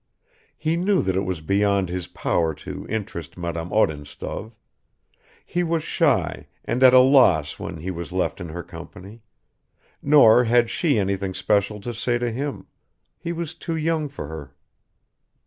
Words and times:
He 0.57 0.77
knew 0.77 1.03
that 1.03 1.15
it 1.15 1.25
was 1.25 1.41
beyond 1.41 1.87
his 1.89 2.07
power 2.07 2.55
to 2.55 2.87
interest 2.89 3.37
Madame 3.37 3.69
Odintsov; 3.71 4.51
he 5.45 5.61
was 5.61 5.83
shy 5.83 6.47
and 6.65 6.81
at 6.81 6.95
a 6.95 6.99
loss 6.99 7.59
when 7.59 7.77
he 7.77 7.91
was 7.91 8.11
left 8.11 8.41
in 8.41 8.49
her 8.49 8.63
company, 8.63 9.21
nor 10.01 10.45
had 10.45 10.71
she 10.71 10.97
anything 10.97 11.35
special 11.35 11.79
to 11.81 11.93
say 11.93 12.17
to 12.17 12.31
him; 12.31 12.65
he 13.19 13.31
was 13.31 13.53
too 13.53 13.75
young 13.75 14.09
for 14.09 14.25
her. 14.25 14.55